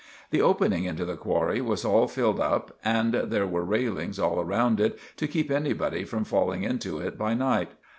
[0.31, 4.79] The opening into the qwarry was all filled up and there were raillings all round
[4.79, 7.69] it to keep anybody from falling into it by night.